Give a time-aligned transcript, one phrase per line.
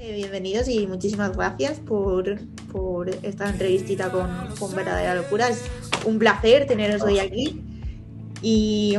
[0.00, 2.38] Eh, bienvenidos y muchísimas gracias por,
[2.70, 5.48] por esta entrevistita con, con, Verdadera Locura.
[5.48, 5.64] Es
[6.04, 7.60] un placer teneros hoy aquí.
[8.40, 8.94] Y,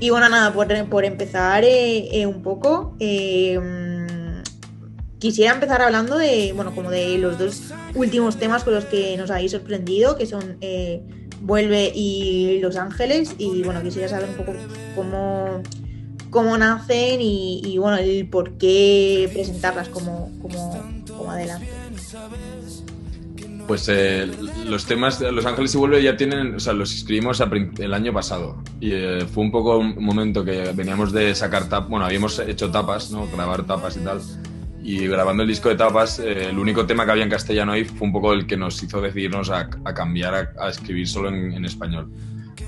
[0.00, 3.60] y bueno, nada, por, por empezar eh, eh, un poco, eh,
[5.18, 9.30] quisiera empezar hablando de, bueno, como de los dos últimos temas con los que nos
[9.30, 10.56] habéis sorprendido, que son
[11.42, 13.34] Vuelve y Los Ángeles.
[13.36, 14.54] Y bueno, quisiera saber un poco
[14.94, 15.62] cómo
[16.32, 21.68] cómo nacen y, y, bueno, el por qué presentarlas como, como, como adelante.
[23.68, 24.28] Pues eh,
[24.66, 27.40] los temas de Los Ángeles y Vuelve ya tienen, o sea, los escribimos
[27.78, 31.88] el año pasado y eh, fue un poco un momento que veníamos de sacar tapas,
[31.88, 33.28] bueno, habíamos hecho tapas, ¿no?
[33.28, 34.20] Grabar tapas y tal.
[34.82, 37.84] Y grabando el disco de tapas, eh, el único tema que había en castellano ahí
[37.84, 41.28] fue un poco el que nos hizo decidirnos a, a cambiar a, a, escribir solo
[41.28, 42.10] en, en español.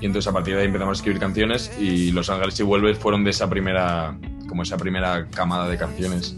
[0.01, 2.97] Y entonces a partir de ahí empezamos a escribir canciones y Los Ángeles y Vuelves
[2.97, 6.35] fueron de esa primera, como esa primera camada de canciones.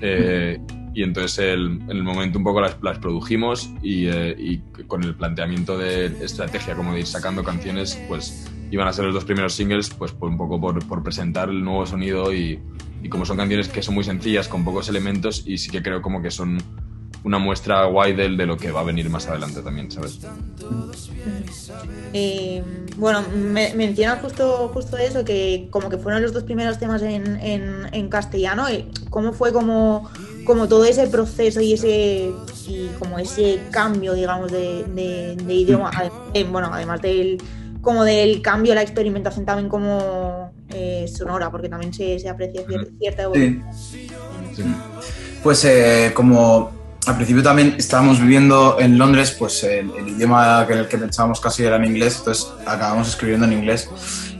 [0.00, 0.58] Eh,
[0.94, 5.14] y entonces el, en el momento un poco las, produjimos y, eh, y, con el
[5.14, 9.52] planteamiento de estrategia como de ir sacando canciones, pues iban a ser los dos primeros
[9.52, 12.58] singles, pues un poco por, por presentar el nuevo sonido y,
[13.02, 16.00] y como son canciones que son muy sencillas, con pocos elementos y sí que creo
[16.00, 16.58] como que son
[17.26, 20.20] una muestra guay de, de, lo que va a venir más adelante también, ¿sabes?
[22.12, 22.62] Eh,
[22.98, 27.36] bueno, me, mencionas justo, justo eso, que como que fueron los dos primeros temas en,
[27.40, 28.66] en, en castellano.
[29.10, 30.08] ¿Cómo fue como,
[30.44, 32.30] como todo ese proceso y ese
[32.68, 35.90] y como ese cambio, digamos, de, de, de idioma?
[36.48, 37.42] bueno, además del
[37.80, 42.62] como del cambio, la experimentación también como eh, sonora, porque también se, se aprecia
[43.00, 43.64] cierta evolución.
[43.72, 44.06] Sí.
[44.54, 44.62] Sí.
[45.42, 46.75] Pues eh, como
[47.06, 51.40] al principio también estábamos viviendo en Londres, pues el, el idioma que el que pensábamos
[51.40, 53.88] casi era en inglés, entonces acabamos escribiendo en inglés.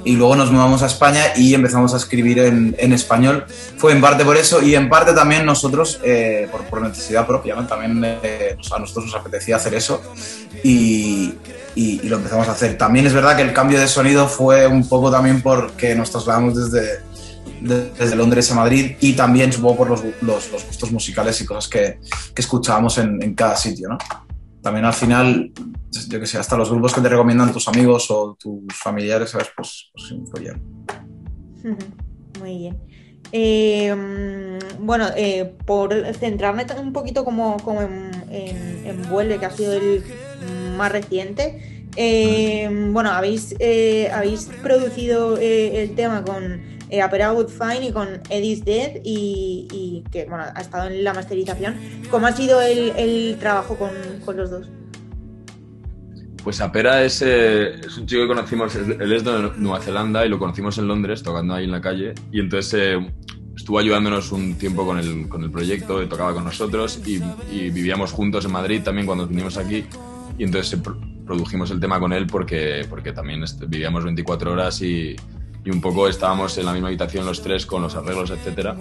[0.05, 3.45] Y luego nos mudamos a España y empezamos a escribir en, español.
[3.77, 8.03] Fue en parte por eso y en parte también nosotros, eh, por, necesidad propia, también
[8.23, 10.01] eh, a nosotros nos apetecía hacer eso
[10.62, 11.35] y,
[11.74, 12.79] y, lo empezamos a hacer.
[12.79, 16.55] También es verdad que el cambio de sonido fue un poco también porque nos trasladamos
[16.70, 17.01] desde,
[17.61, 21.98] desde Londres a Madrid y también supongo por los, los, gustos musicales y cosas que,
[22.34, 23.98] que escuchábamos en, en, cada sitio, ¿no?
[24.62, 25.52] También al final,
[26.08, 29.48] yo que sé, hasta los grupos que te recomiendan tus amigos o tus familiares, ¿sabes?
[29.56, 30.61] Pues, pues influyen.
[32.40, 32.78] Muy bien.
[33.33, 39.73] Eh, bueno, eh, por centrarme un poquito como, en, en, en, Vuelve, que ha sido
[39.73, 40.02] el
[40.77, 43.55] más reciente, eh, bueno, habéis,
[44.12, 50.05] habéis producido el tema con eh, Apera Wood Fine y con Eddie's Dead y, y,
[50.11, 51.74] que bueno, ha estado en la masterización.
[52.11, 53.91] ¿Cómo ha sido el, el trabajo con,
[54.24, 54.69] con, los dos?
[56.45, 60.29] Pues Apera es, eh, es, un chico que conocimos, él es de Nueva Zelanda y
[60.29, 63.13] lo conocimos en Londres tocando ahí en la calle y entonces eh,
[63.57, 67.20] estuvo ayudándonos un tiempo con el, con el proyecto, tocaba con nosotros y,
[67.51, 69.86] y, vivíamos juntos en Madrid también cuando vinimos aquí
[70.39, 70.79] y entonces
[71.27, 75.17] produjimos el tema con él porque, porque también vivíamos 24 horas y,
[75.67, 78.77] y un poco estábamos en la misma habitación los tres con los arreglos, etcétera.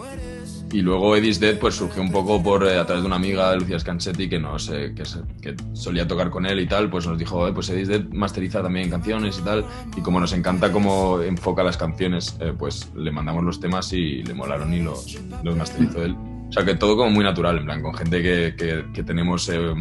[0.72, 3.56] Y luego Eddie's Dead pues surgió un poco por eh, a través de una amiga,
[3.56, 5.04] Lucía Scansetti, que nos eh, que,
[5.42, 8.62] que, solía tocar con él y tal, pues nos dijo, eh, pues Eddie's Dead masteriza
[8.62, 9.66] también canciones y tal,
[9.98, 14.22] y como nos encanta cómo enfoca las canciones, eh, pues le mandamos los temas y
[14.22, 16.16] le molaron y los, los masterizó él.
[16.48, 19.50] O sea que todo como muy natural, en plan, con gente que, que, que tenemos
[19.50, 19.74] eh,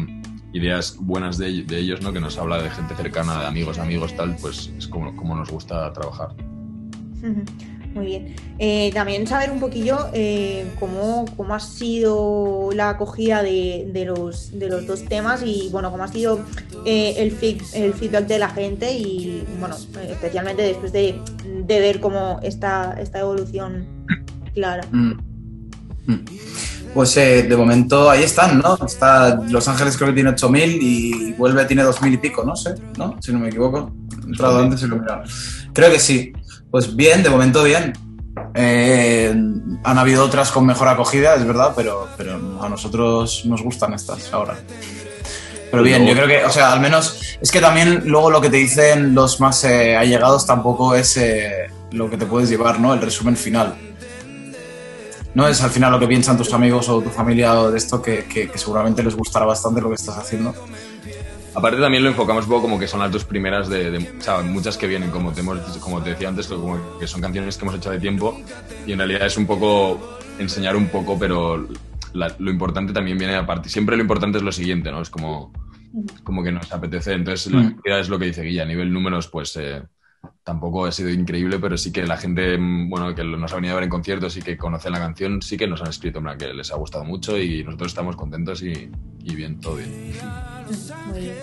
[0.53, 2.13] ideas buenas de, de, ellos, ¿no?
[2.13, 5.51] Que nos habla de gente cercana, de amigos, amigos, tal, pues es como, como nos
[5.51, 6.29] gusta trabajar.
[7.93, 8.35] Muy bien.
[8.59, 14.57] Eh, también saber un poquillo eh, cómo, cómo, ha sido la acogida de, de, los,
[14.59, 16.41] de los dos temas y bueno, cómo ha sido
[16.85, 19.77] eh, el, feed, el, feedback de la gente y bueno,
[20.09, 23.87] especialmente después de, de ver cómo esta, esta evolución
[24.53, 24.85] clara.
[24.91, 25.13] Mm.
[26.07, 26.25] Mm.
[26.93, 28.77] Pues eh, de momento ahí están, ¿no?
[28.85, 32.75] Está Los Ángeles creo que tiene 8.000 y Vuelve tiene 2.000 y pico, no sé,
[32.97, 33.17] ¿no?
[33.21, 33.91] Si no me equivoco.
[34.23, 35.23] He entrado antes y lo he mirado.
[35.73, 36.33] Creo que sí.
[36.75, 37.93] Pues bien, de momento bien.
[38.53, 39.33] Eh,
[39.85, 44.33] han habido otras con mejor acogida, es verdad, pero, pero a nosotros nos gustan estas
[44.33, 44.57] ahora.
[45.71, 48.49] Pero bien, yo creo que, o sea, al menos es que también luego lo que
[48.49, 52.93] te dicen los más eh, allegados tampoco es eh, lo que te puedes llevar, ¿no?
[52.93, 53.73] El resumen final.
[55.33, 58.01] No es al final lo que piensan tus amigos o tu familia o de esto
[58.01, 60.53] que, que, que seguramente les gustará bastante lo que estás haciendo.
[61.55, 64.21] Aparte también lo enfocamos un poco como que son las dos primeras de, de o
[64.21, 67.57] sea, muchas que vienen, como te, hemos, como te decía antes, como que son canciones
[67.57, 68.37] que hemos hecho de tiempo
[68.85, 71.65] y en realidad es un poco enseñar un poco, pero
[72.13, 73.69] la, lo importante también viene aparte.
[73.69, 75.01] Siempre lo importante es lo siguiente, ¿no?
[75.01, 75.53] Es como,
[76.23, 77.13] como que nos apetece.
[77.13, 77.79] Entonces, mm.
[77.85, 78.63] la es lo que dice Guilla.
[78.63, 79.81] A nivel números, pues eh,
[80.43, 83.75] tampoco ha sido increíble, pero sí que la gente, bueno, que nos ha venido a
[83.75, 86.71] ver en conciertos y que conocen la canción, sí que nos han escrito, que les
[86.71, 88.89] ha gustado mucho y nosotros estamos contentos y,
[89.23, 90.13] y bien, todo bien.
[91.11, 91.33] Muy bien.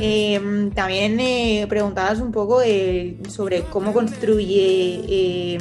[0.00, 5.58] Eh, también eh, preguntabas un poco eh, sobre cómo construye eh,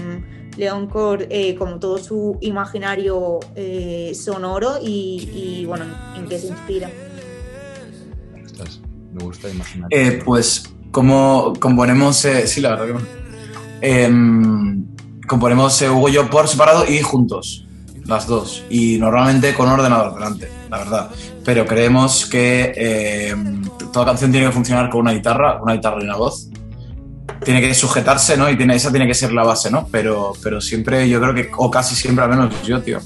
[0.57, 5.29] Leoncore eh, como todo su imaginario eh, sonoro y,
[5.61, 5.85] y, bueno,
[6.17, 6.89] en qué se inspira.
[8.45, 8.79] Estás-
[9.13, 9.89] me gusta imaginar.
[9.91, 13.07] Eh, pues como componemos, eh, sí, la verdad que bueno.
[13.81, 14.85] Em,
[15.27, 17.65] componemos eh, Hugo y yo por separado y juntos,
[18.05, 18.63] las dos.
[18.69, 21.09] Y normalmente con ordenador delante, la verdad.
[21.43, 23.61] Pero creemos que em,
[23.91, 26.49] toda canción tiene que funcionar con una guitarra, una guitarra y una voz.
[27.43, 28.49] Tiene que sujetarse, ¿no?
[28.49, 29.87] Y tiene, esa tiene que ser la base, ¿no?
[29.91, 32.99] Pero, pero siempre, yo creo que, o casi siempre, al menos yo, tío,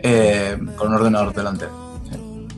[0.00, 1.66] eh, con un ordenador delante.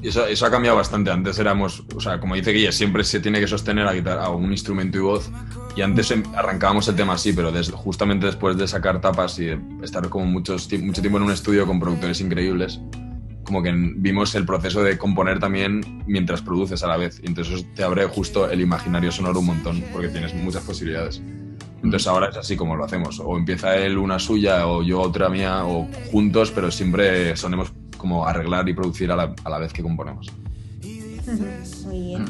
[0.02, 1.10] Eso, eso ha cambiado bastante.
[1.10, 4.30] Antes éramos, o sea, como dice Guille, siempre se tiene que sostener a, guitarra, a
[4.30, 5.30] un instrumento y voz.
[5.76, 9.50] Y antes em- arrancábamos el tema así, pero des- justamente después de sacar tapas y
[9.82, 12.80] estar como muchos, mucho tiempo en un estudio con productores increíbles,
[13.44, 17.20] como que vimos el proceso de componer también mientras produces a la vez.
[17.22, 21.20] Y entonces te abre justo el imaginario sonoro un montón, porque tienes muchas posibilidades.
[21.82, 23.20] Entonces ahora es así como lo hacemos.
[23.24, 28.26] O empieza él una suya, o yo otra mía, o juntos, pero siempre sonemos como
[28.26, 30.26] arreglar y producir a la, a la vez que componemos.
[31.86, 32.24] Muy bien.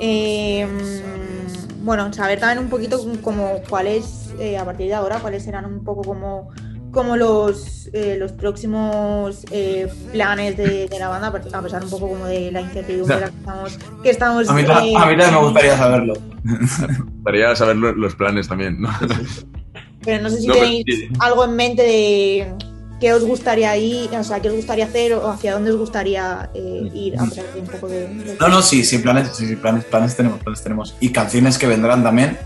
[0.00, 5.42] Eh, mm, bueno, saber también un poquito como cuáles, eh, a partir de ahora, cuáles
[5.42, 6.50] serán un poco como,
[6.92, 12.08] como los, eh, los próximos eh, planes de, de la banda, a pesar un poco
[12.10, 13.78] como de la incertidumbre que estamos.
[14.04, 16.14] Que estamos A mí, ta- eh, a mí también me gustaría saberlo.
[17.16, 18.90] Gustaría saber lo- los planes también, ¿no?
[20.04, 20.84] Pero no sé si No, tenéis
[21.18, 22.54] algo en mente de
[23.00, 26.50] qué os gustaría ir, o sea, qué os gustaría hacer o hacia dónde os gustaría
[26.54, 28.08] eh, ir, a pesar de un poco de...
[28.08, 30.96] de- No, no, sí, sí, planes, sí, sí, planes, planes tenemos, planes tenemos.
[31.00, 32.38] Y canciones que vendrán también.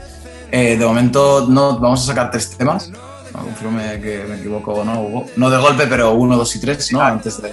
[0.51, 2.91] Eh, de momento no vamos a sacar tres temas.
[3.33, 5.27] No, confirme que me equivoco o no, Hugo.
[5.37, 7.01] No de golpe, pero uno, dos y tres, ¿no?
[7.01, 7.51] Antes de,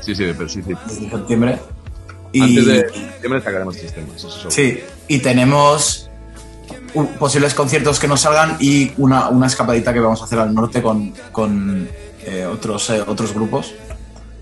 [0.00, 0.72] Sí, sí, pero sí, sí.
[1.00, 1.58] de septiembre.
[2.30, 4.16] Y, Antes de septiembre sacaremos tres temas.
[4.22, 4.48] Eso.
[4.50, 4.78] Sí,
[5.08, 6.08] y tenemos
[6.94, 10.54] u- posibles conciertos que nos salgan y una, una escapadita que vamos a hacer al
[10.54, 11.88] norte con, con
[12.26, 13.74] eh, otros, eh, otros grupos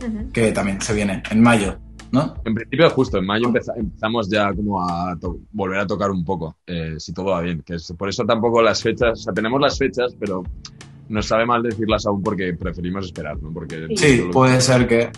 [0.00, 0.30] Ujú.
[0.32, 1.78] que también se viene en mayo,
[2.12, 2.34] ¿no?
[2.44, 5.16] En principio, justo en mayo empeza- empezamos ya como a
[5.52, 7.62] volver a tocar un poco, eh, si todo va bien.
[7.62, 10.42] Que es- por eso tampoco las fechas, o sea, tenemos las fechas, pero
[11.08, 13.52] nos sabe mal decirlas aún porque preferimos esperar, ¿no?
[13.52, 15.10] Porque Sí, puede ser que.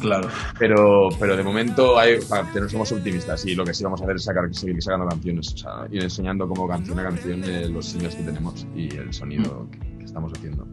[0.00, 0.26] Claro.
[0.58, 2.18] Pero, pero de momento hay,
[2.52, 5.06] que no somos optimistas y lo que sí vamos a hacer es sacar, seguir sacando
[5.06, 8.88] canciones, o sea, ir enseñando como canción a canción eh, los singles que tenemos y
[8.96, 10.66] el sonido que, que estamos haciendo.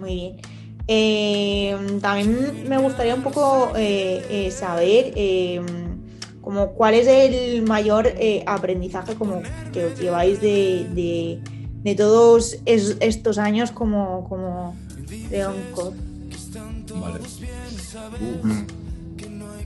[0.00, 0.36] Muy bien.
[0.88, 5.60] Eh, también me gustaría un poco eh, eh, saber eh,
[6.40, 8.12] como cuál es el mayor
[8.46, 11.38] aprendizaje como que lleváis de, de-
[11.82, 14.76] de todos es- estos años como, como
[15.30, 15.94] Leon Cod.
[17.00, 17.20] Vale.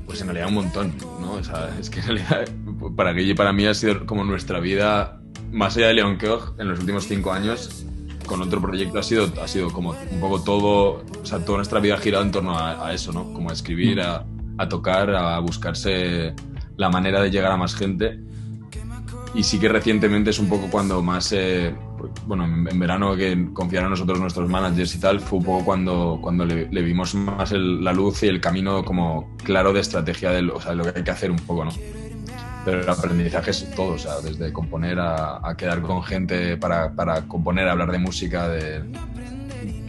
[0.06, 1.32] Pues en realidad un montón, ¿no?
[1.34, 2.48] O sea, es que en realidad
[2.94, 6.54] para Guille y para mí ha sido como nuestra vida, más allá de Leon Keogh,
[6.58, 7.84] en los últimos cinco años,
[8.26, 11.80] con otro proyecto ha sido, ha sido como un poco todo, o sea, toda nuestra
[11.80, 13.32] vida ha girado en torno a, eso, ¿no?
[13.32, 14.26] Como a escribir, a,
[14.58, 16.34] a tocar, a buscarse
[16.76, 18.20] la manera de llegar a más gente.
[19.34, 21.74] Y sí que recientemente es un poco cuando más, eh,
[22.26, 26.46] bueno, en, verano que confiaron nosotros nuestros managers y tal, fue un poco cuando, cuando
[26.46, 30.58] le, vimos más el- la luz y el camino como claro de estrategia de lo,
[30.74, 31.72] lo que hay que hacer un poco, ¿no?
[32.66, 36.92] Pero el aprendizaje es todo, o sea, desde componer a, a quedar con gente para,
[36.92, 38.82] para componer, hablar de música, de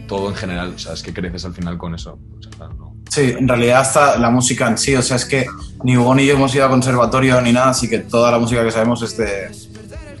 [0.06, 2.18] todo en general, o sea, es que creces al final con eso.
[2.38, 5.46] O sea, no- Sí, en realidad hasta la música en sí, o sea, es que
[5.82, 8.62] ni Hugo ni yo hemos ido a conservatorio ni nada, así que toda la música
[8.62, 9.50] que sabemos es de,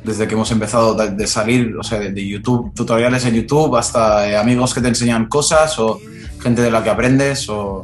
[0.02, 3.76] desde que hemos empezado de, de salir, o sea, de, de YouTube, tutoriales en YouTube,
[3.76, 6.00] hasta eh, amigos que te enseñan cosas, o
[6.42, 7.82] gente de la que aprendes, o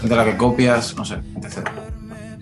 [0.00, 1.66] gente de la que copias, no sé, etc.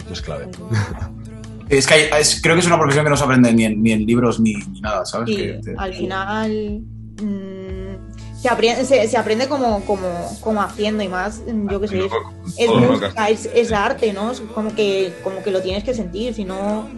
[0.04, 0.48] Eso es clave.
[1.68, 3.82] Es que hay- es- creo que es una profesión que no se aprende ni en,
[3.82, 5.28] ni en libros ni, ni nada, ¿sabes?
[5.30, 6.80] Sí, Que te- al final
[7.20, 11.88] mm, se, aprende, se, se aprende como, como, como haciendo y más, mm, yo que
[11.88, 12.12] sé, es,
[12.58, 14.30] es música, es, es arte, ¿no?
[14.30, 16.88] Es como que, como que lo tienes que sentir, si no,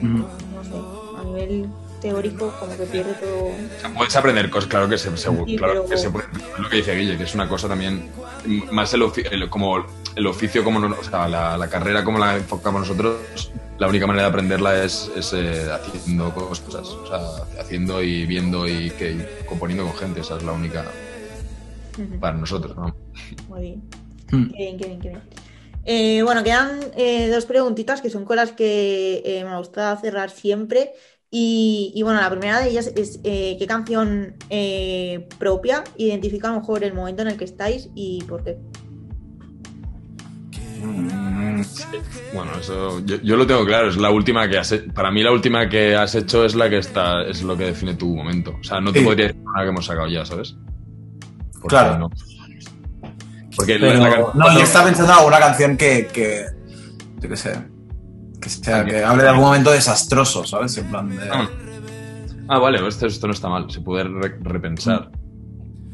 [0.00, 0.20] mm,
[0.54, 1.66] no sé, a nivel
[2.00, 3.46] teórico como que pierde todo.
[3.48, 6.26] O sea, puedes aprender cosas, claro que se, seguro, Sí, claro pero- que se puede.
[6.54, 8.10] Es lo que dice Guille, que es una cosa también
[8.70, 9.84] más el, ofi- el- como
[10.14, 13.50] el oficio como no- o sea, la, la carrera como la enfocamos nosotros.
[13.78, 18.66] La única manera de aprenderla es, es, eh, haciendo cosas, o sea, haciendo y viendo
[18.66, 20.20] y, que, y componiendo con gente.
[20.20, 20.84] Esa es la única
[22.20, 22.94] para nosotros, ¿no?
[23.48, 23.82] Muy bien.
[24.30, 24.50] Mm.
[24.50, 25.22] Qué bien, qué bien, qué bien.
[25.84, 30.30] Eh, bueno, quedan eh, dos preguntitas que son con las que eh, me gusta cerrar
[30.30, 30.92] siempre.
[31.30, 36.52] Y, y bueno, la primera de ellas es eh, qué canción eh, propia identifica a
[36.52, 38.56] lo mejor el momento en el que estáis y por qué.
[40.82, 41.84] Mm, sí.
[42.34, 45.32] Bueno, eso yo, yo lo tengo claro, es la última que has para mí la
[45.32, 48.56] última que has hecho es la que está es lo que define tu momento.
[48.60, 49.04] O sea, no te Sí.
[49.04, 50.54] podría decir una que hemos sacado ya, ¿sabes?
[51.54, 51.98] Porque Claro.
[51.98, 52.10] no.
[53.56, 56.44] Porque Pero, la can- no, yo estaba pensando en alguna canción que, que
[57.20, 57.58] yo qué sé,
[58.46, 60.76] que, sea, que hable de algún momento desastroso, ¿sabes?
[60.78, 61.18] En plan de...
[61.30, 61.48] Ah,
[62.48, 65.10] Ah, vale, esto, esto no está mal, se puede re- repensar.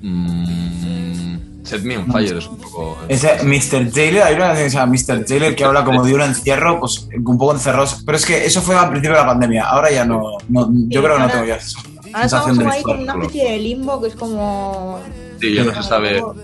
[0.03, 2.99] Mm, Set Me on Fire es un poco.
[3.09, 3.91] Ese Mr.
[3.91, 5.27] Jailer, hay una canción que se llama Mr.
[5.27, 8.03] Jailer que habla como de un encierro, pues un poco encerrados.
[8.05, 11.01] Pero es que eso fue al principio de la pandemia, ahora ya no, no- yo
[11.01, 11.79] Sí, creo que no tengo ya esa
[12.13, 15.01] Ahora estamos sensación de como ahí con una especie de limbo que es como.
[15.41, 16.21] Sí, ya no se sabe.
[16.21, 16.35] como-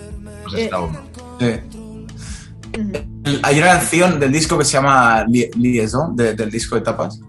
[0.45, 0.99] Pues está uno.
[1.39, 3.07] Sí.
[3.43, 7.21] Hay una canción del disco que se llama Li- Liaison, de- del disco de tapas,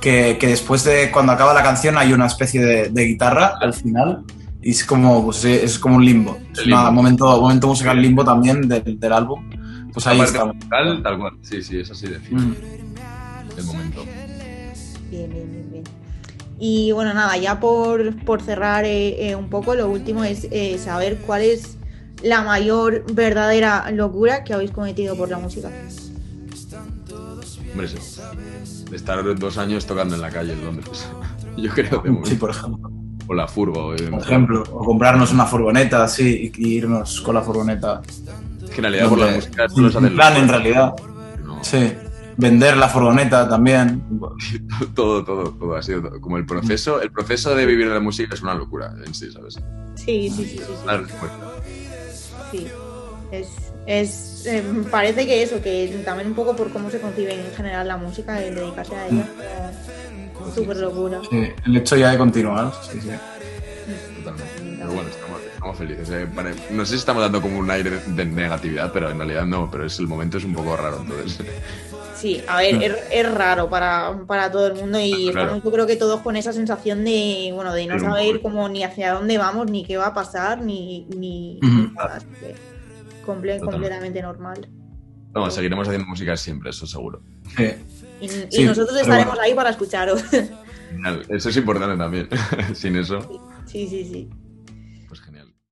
[0.00, 3.72] que, que después de cuando acaba la canción hay una especie de, de guitarra al
[3.74, 4.24] final
[4.62, 6.38] y es como, pues, sí, es como un limbo.
[6.52, 9.48] Es un momento, momento musical limbo también del, del álbum.
[9.92, 10.44] Pues ahí está.
[10.44, 11.32] musical, tal cual.
[11.42, 12.54] Sí, sí, es así define Mm.
[13.56, 14.04] el momento.
[15.10, 15.84] Bien, bien, bien, bien.
[16.58, 20.78] Y bueno, nada, ya por, por cerrar eh, eh, un poco, lo último es eh,
[20.78, 21.76] saber cuál es
[22.26, 25.70] la mayor verdadera locura que habéis cometido por la música.
[27.72, 27.96] Hombre, sí.
[28.90, 31.06] De estar dos años tocando en la calle en Londres.
[31.56, 32.28] Yo creo momento.
[32.28, 32.90] Sí, por ejemplo.
[33.28, 33.94] O la furgo.
[33.94, 38.00] eh, Por ejemplo, o comprarnos una furgoneta así y, irnos con la furgoneta.
[38.62, 40.94] Es que en realidad por la música solo se hace un plan en realidad.
[41.44, 41.92] No, Sí.
[42.38, 44.02] Vender la furgoneta también.
[44.94, 46.20] todo, todo, todo ha sido todo.
[46.20, 47.00] como el proceso.
[47.00, 49.54] El proceso de vivir la música es una locura en sí, ¿sabes?
[49.94, 50.58] Sí, sí, sí, sí.
[50.58, 50.72] sí.
[50.86, 51.38] La respuesta.
[52.50, 52.66] Sí.
[53.32, 53.48] Es,
[53.86, 57.88] es eh, parece que eso, que también un poco por cómo se concibe en general
[57.88, 59.26] la música, el dedicarse a ella,
[60.34, 61.20] como súper locura.
[61.28, 62.72] Sí, el hecho ya de continuar.
[62.88, 63.08] Sí, sí.
[64.22, 64.76] Totalmente.
[64.78, 66.10] Pero bueno, estamos, estamos felices.
[66.10, 66.28] eh.
[66.34, 69.68] Vale, No sé si estamos dando como un aire de negatividad, pero en realidad no.
[69.70, 71.38] Pero es el momento es un poco raro, entonces.
[72.16, 75.40] Sí, a ver, es, es raro para, para todo el mundo y Claro.
[75.48, 78.42] estamos yo creo que todos con esa sensación de, bueno, de no saber poco.
[78.50, 81.58] cómo ni hacia dónde vamos, ni qué va a pasar, ni, ni
[81.94, 82.54] nada, así que
[83.24, 83.60] comple- Totalmente.
[83.60, 84.68] completamente normal.
[85.32, 87.20] Vamos, seguiremos haciendo música siempre, eso seguro.
[87.56, 87.74] Sí.
[88.50, 89.42] Y, nosotros estaremos bueno.
[89.42, 90.24] ahí para escucharos.
[91.28, 92.28] Eso es importante también.
[92.74, 93.20] Sin eso.
[93.66, 94.30] sí, sí, sí.